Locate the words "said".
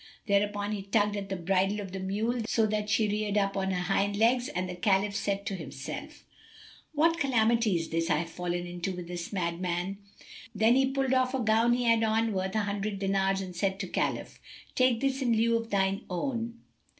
5.15-5.45, 13.55-13.79